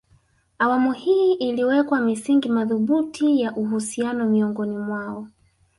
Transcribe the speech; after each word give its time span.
Awamu 0.59 0.91
hii 0.91 1.33
iliweka 1.33 2.01
misingi 2.01 2.49
madhubuti 2.49 3.41
ya 3.41 3.55
uhusiano 3.55 4.25
miongoni 4.25 4.77
mwao 4.77 5.27